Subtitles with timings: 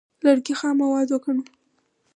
[0.25, 1.43] لرګي خام مواد وګڼو.